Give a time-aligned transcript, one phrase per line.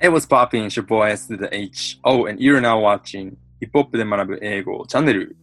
[0.00, 0.64] Hey, what's poppin'?
[0.66, 1.98] It's your boy S to the H.
[2.04, 5.36] Oh, and you're now watching ヒップホップで学ぶ英語チャンネル。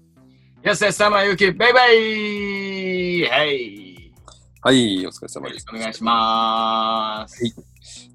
[0.63, 4.13] Yes, yes, 玉ゆき、バイバイはい。
[4.61, 7.43] はい、お疲れ様ですお願いします。
[7.43, 7.53] はい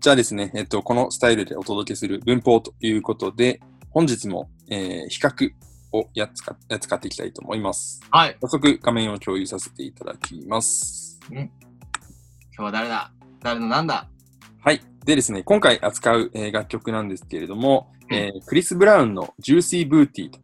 [0.01, 3.61] じゃあですね、えっと、このスタイルでお届けする文法ということで、
[3.91, 5.53] 本日も、えー比較
[5.93, 8.01] をやっつかやっ使っていきたいと思います。
[8.11, 8.39] はい。
[8.41, 11.21] 早速、画面を共有させていただきます。
[11.31, 11.51] 今
[12.57, 13.13] 日は誰だ？
[13.43, 14.09] 誰のなんだ？
[14.65, 14.81] はい。
[15.05, 20.39] でですね、今回扱う、えー楽曲なんですけれども、えークリス・ブラウンの Juicy Booty と、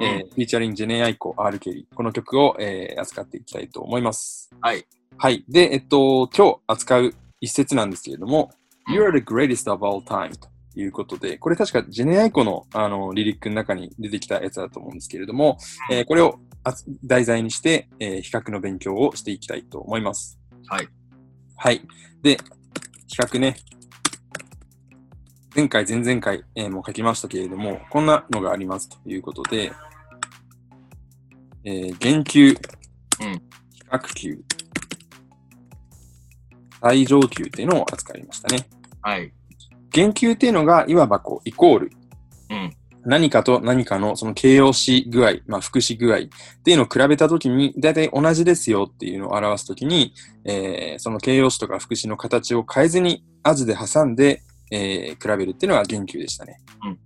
[0.00, 4.50] えー featuring ジェネアイコ R・ ケリー、この曲を、えー扱っていきたいと思います。
[4.60, 4.84] はい。
[5.16, 5.44] はい。
[5.48, 8.50] で、えっと、今日扱う一節なんですけれども、
[8.88, 15.56] You are the greatest of all time ということで、これ確かジェネアイコのあのリリックの中に出てきたやつだと思うんですけれども、
[15.90, 16.40] えーこれを
[17.04, 20.38] 題材にして、えー比較の勉強をしていきたいと思います。
[20.66, 20.88] はい。
[21.56, 21.80] はい。
[22.22, 22.38] で、
[23.06, 23.56] 比較ね、
[25.54, 29.72] 前回、前々回、えーも書きましたけれども、こんなのがありますということで、
[31.64, 34.38] えー言及、うん比較級、
[36.80, 38.68] 最上級っていうのを扱いましたね。
[39.02, 39.32] はい。
[39.92, 41.90] 言及っていうのが、いわばこう、イコール。
[42.50, 46.20] うん何かと何かのその形容詞具合、まあ、副詞具合っ
[46.62, 50.12] ていうのを比べたときに、だいたい同じですよっていうのを表すときに、
[50.44, 56.58] えーその形容詞とか副詞の形を変えずに、アズで挟んで、えー比べるっていうのが言及でしたね。
[56.84, 56.98] うんうん。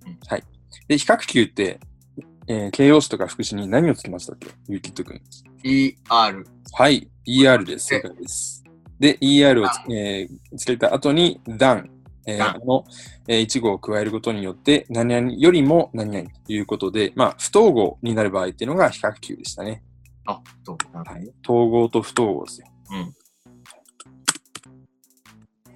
[0.89, 1.81] で、比較級って、
[2.47, 4.49] えー形容詞とか副詞に何をつけましたっけ？
[4.69, 5.21] ゆうきっとくん。
[5.65, 6.45] ER。
[6.73, 7.87] はい、ER です。
[7.87, 8.63] 正解です。
[9.01, 11.89] で、ER をつ,、えーつけた後に than、
[12.27, 12.85] えーの、
[13.29, 19.83] えー一語を加えることによって、何々よりも何々ということで、まあ、不統合になる場合っていうのが比較級でしたね。
[20.27, 21.31] あ、どうなるほどはい。
[21.47, 22.67] 統合と不統合ですよ。
[22.93, 23.15] うん。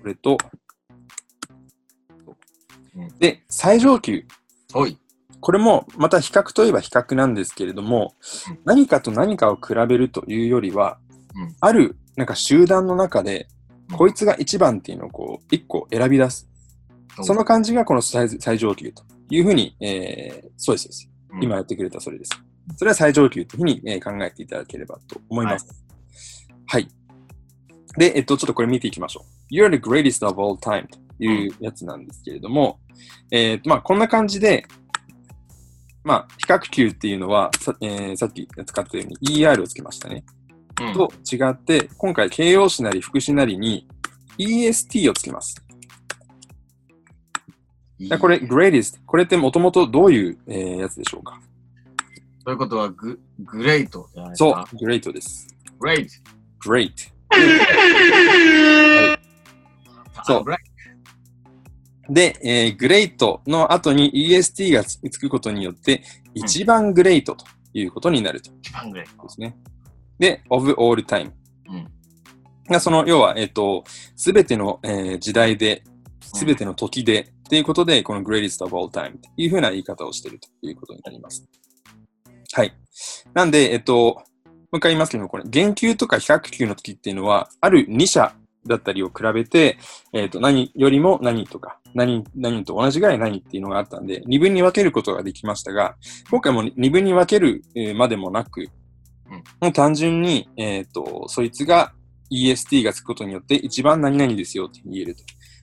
[0.00, 0.38] これとうん。
[3.18, 4.24] で、最上級。
[4.74, 4.98] おい。
[5.40, 8.14] これもまた比較といえば比較なんですけれども
[8.50, 10.98] うん、何かと何かを比べるというよりは、
[11.34, 13.46] うんあるなんか集団の中で、
[13.90, 16.46] うんこいつが一番っていうのをこう、一個選び出す。
[17.22, 21.10] その感じがこの最最上級というふうに、えーそうですそうです。
[21.30, 22.30] うん今やってくれたそれです。
[22.76, 25.84] それは最上級というふうに、えー考えていただければと思います。
[26.66, 26.88] はい。
[27.96, 29.54] で、えっと、ちょっとこれ見ていきましょう。
[29.54, 32.78] You're the greatest of all time というやつなんですけれども、
[33.30, 34.66] えーとまあ、こんな感じで、
[36.04, 40.24] まあ、比較級っていうのはさ,、えーさっき使ったように ER をつけましたね。
[40.80, 43.86] うんと違って、今回形容詞なり副詞なりに
[44.38, 45.56] EST をつけます。
[47.98, 49.00] でこれ、greatest。
[49.04, 51.40] これってもともとどういう、えーやつでしょうか？
[52.44, 55.48] ということは、グ、グレートじゃないですそうか。、great です。
[55.80, 56.06] グレー
[56.64, 56.92] great。
[57.28, 57.34] ト。
[60.24, 60.44] そう
[62.08, 66.02] あグレで、えー、great の後に EST がつつくことによって、
[66.34, 67.36] 一番 great と
[67.74, 68.50] いうことになると。
[68.62, 69.22] 一番グレート。
[69.22, 69.56] ですね。
[70.18, 71.30] で、of all time。
[71.68, 71.88] うん。
[72.68, 73.84] が、その、要は、えっ、と、
[74.16, 75.82] すべての、えー時代で、
[76.20, 81.44] すべての時で、っていうことで、この greatest of all time というふうな言い方をしているということになります。
[82.52, 82.74] はい。
[83.32, 84.22] なんで、えっ、と、も
[84.72, 88.34] う一回言いますけども、これ、言及とか比較級の時っていうのは、ある2者
[88.66, 89.78] だったりを比べて、
[90.12, 95.96] えっ、と、何よりも何とか、何、何と同じぐらい何っていうのがあったんで、二分に分けることができましたが、
[96.30, 98.68] 今回も二分に分けるえーまでもなく、
[99.60, 101.92] もう単純に、えっ、と、そいつが
[102.30, 105.16] EST がつくことによって一番何々ですよって言える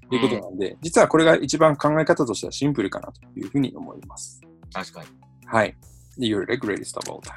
[0.09, 4.41] ということなんで、実はこれが一番考え方としてはシンプルかなというふうに思います。
[4.73, 5.07] 確かに。
[5.45, 5.75] はい。
[6.17, 7.33] You're the greatest of all time.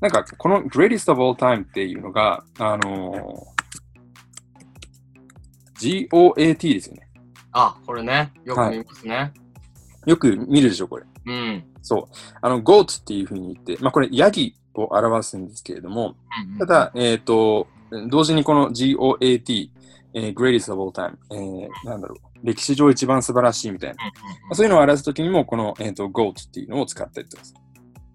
[0.00, 3.58] なんか、この greatest of all time っていうのが、あのー
[5.78, 7.07] GOAT ですよね。
[7.60, 8.32] あ、これね。
[8.44, 9.32] よく見ますね。
[10.06, 11.04] よく見るでしょ、これ。
[11.26, 11.64] うん。
[11.82, 12.16] そう。
[12.40, 16.14] あの、GOAT っていうふうに言って、まあこれ、ヤギを表すんですけれども、
[16.60, 17.66] ただ、えっ、と、
[18.08, 19.70] 同時にこの GOAT、
[20.14, 24.10] えー greatest of all time、えーなんだろう、歴史上一番素晴らしいみたいな、ま
[24.52, 27.67] あそういうのを表すときにも、この、えー、と GOAT っていうのを使ったりとかするで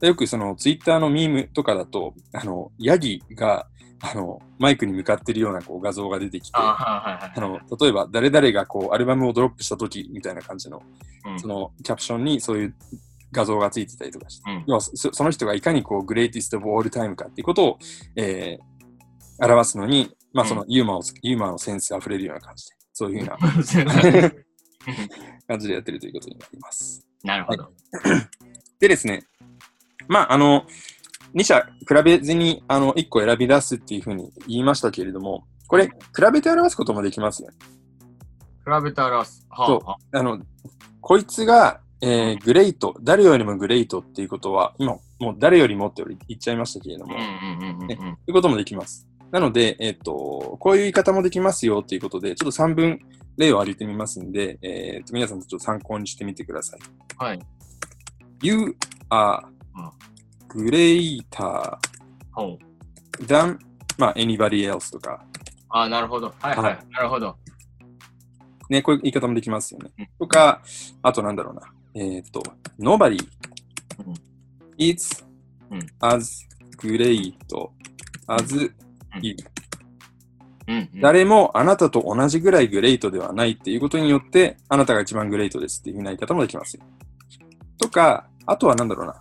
[0.08, 3.68] よくそのツイッターのミームとかだと、あの、ヤギが、
[4.02, 7.40] あの、マイクに向かってるようなこう画像が出てきて、あ、あはいはいはい。
[7.70, 10.82] の、例えば誰々がこうアルバムをドロップしたときみたいな感じの、
[11.26, 12.76] うんそのキャプションにそういう
[13.32, 17.80] 画像がついてたりとかして、うん要はそその人がいかにこうグレイティスト・オブ・オール・タイムかっていうことを、
[18.16, 18.74] えー
[19.40, 23.38] 表すのに、まあそのユーモアをつ、ユーモアのセンスあふれるような感じで、そういうふうな
[25.48, 27.04] 感じでやってるということになります。
[27.24, 27.72] なるほど。
[28.80, 29.24] でですね、
[30.08, 30.66] まああの、
[31.36, 35.92] 2社比べずにあの1個選び出すっていうふうに言いましたけれども、これ、比
[36.32, 37.56] べて表すこともできますよね。
[38.64, 40.40] 比べたら、はそうあ、はあの、
[41.02, 47.16] こいつが、えーグレイト、誰よりもグレイトっていうことは、今、もう誰よりもって言っちゃいましたけれども。
[47.16, 47.98] とい
[48.28, 49.08] うこともできます。
[49.32, 53.00] なので、えっ、と、こういう言い方もできますよっていうことで、ちょっと3分
[53.38, 56.80] 例を挙げてみますんで、えっ、と、皆さんちょっと参考にしてみてください。
[57.18, 57.40] はい。
[58.44, 58.76] You
[59.10, 59.42] are
[59.76, 59.92] うん
[60.70, 61.78] greater
[62.32, 62.58] ほ
[63.20, 63.24] う。
[63.24, 63.58] than,
[63.98, 65.26] まあ、anybody else とか、
[65.70, 66.34] あ、なるほど。
[66.40, 66.62] はいは。
[66.62, 67.36] はいなるほど。
[68.70, 70.08] ね、こういう言い方もできますよねうん。
[70.20, 70.62] とか、
[71.02, 71.62] あとなんだろうな。
[71.96, 72.42] えっ、と、
[72.80, 73.18] nobody
[74.06, 74.14] うん
[74.78, 75.24] is
[75.70, 76.48] うん as
[76.78, 77.34] great
[78.28, 78.72] as うん
[79.22, 79.36] you、
[80.68, 81.02] うん、うん。
[81.02, 86.84] 誰もあなたと同じぐらいグレートではないっていうことによって、あなたが一番グレートですっていうふうな言い方もできますよ。
[87.80, 89.16] とか、あとはなんだろうな。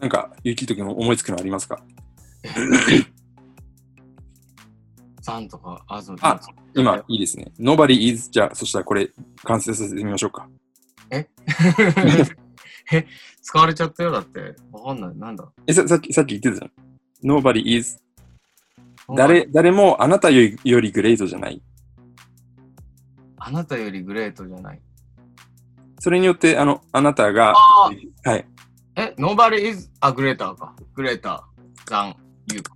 [0.00, 1.82] なんか、言い切るときも思いつくのありますか？
[5.20, 6.40] さんとか、あずあ
[6.74, 7.52] 今、いいですね。
[7.58, 9.10] Nobody is じゃあ、そしたらこれ、
[9.44, 10.48] 完成させてみましょうか。
[12.92, 13.06] え？
[13.42, 14.54] 使われちゃったよ、だって。
[14.72, 15.16] わかんない。
[15.16, 15.46] なんだ？
[15.66, 17.38] え、ささっき、さっき言ってたじゃん。
[17.38, 18.00] Nobody is
[19.16, 21.60] 誰、誰もあなたよりよりグレートじゃない。
[23.36, 24.80] あなたよりグレートじゃない。
[25.98, 27.90] それによって、あの、あなたが、あ
[28.24, 28.46] はい。
[28.96, 30.74] え、nobody is a greater か。
[30.96, 31.40] greater
[31.86, 32.14] than
[32.52, 32.74] you か。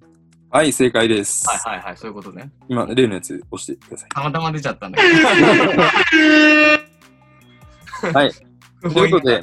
[0.51, 1.49] はい、正解です。
[1.49, 2.51] はいはいはい、そういうことね。
[2.69, 4.09] 今、例のやつ押してください。
[4.11, 5.29] たまたま出ちゃったんだけど。
[8.19, 8.31] はい。
[8.83, 9.43] とということで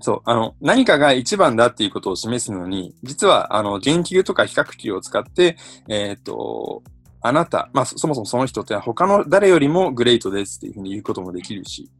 [0.00, 5.56] そう、あの、何かが一番だっていうことを示すのに、実は、あの、言及とか比較級を使って、
[5.88, 6.82] えっ、と、
[7.20, 11.90] あなた、まあ、そそもそもその人って他の誰よりもグレートですっていうふうに言うこともできるし、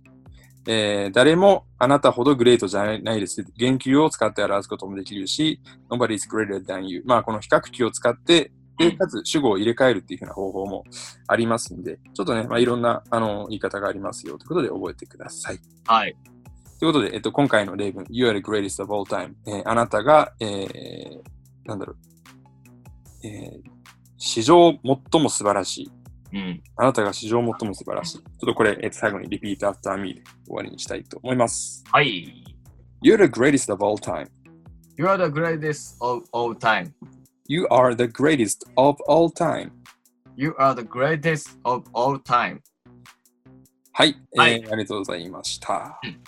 [0.71, 3.43] えー誰もあなたほどグレートじゃないです。
[3.57, 5.61] 言及を使って表すこともできるし、
[5.91, 7.03] nobody is greater than you。
[7.07, 10.85] まあ、この比較級を使って、で、かつ主語を入れ替えるっていうふうな方法も
[11.27, 15.61] ありますんで、ちょっとね、まあ、いろんな、あの、言い方がありますよということで覚えてください。
[15.87, 16.15] はい。
[16.79, 21.19] ということで、えっと、今回の例文、You are the greatest of all time、えーあなたが、えー、
[21.65, 21.97] なんだろう、
[23.27, 23.79] えー
[24.21, 24.73] 史上
[25.13, 25.93] 最も素晴らしい。
[26.33, 26.63] うん。
[26.77, 28.19] あなたが史上最も素晴らしい。
[28.19, 31.85] ちょっとこれ、えっと、最後に repeat after me で終わりにしたいと思います。
[31.91, 32.45] はい。
[33.03, 34.29] You're the greatest of all time.
[34.97, 36.93] You are the greatest of all time.
[37.47, 39.71] You are the greatest of all time.
[40.37, 42.61] You are the greatest of all time.
[43.93, 46.21] はい、えーはいありがとうございましたうん。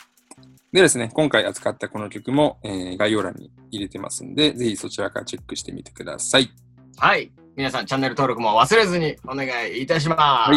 [0.73, 6.51] でですね、今回扱ったこの曲も、えー概要欄に入れてますんで、ぜひそちらからチェックしてみてください。
[6.97, 7.33] はい。
[7.57, 10.49] 皆さん、チャンネル登録も忘れずにお願いいたしま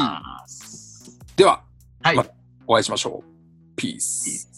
[0.47, 1.19] す。
[1.35, 1.63] では、
[2.01, 2.15] はい。
[2.15, 2.25] ま
[2.67, 3.79] お会いしましょう。
[3.79, 3.97] Peace.
[3.97, 4.52] Peace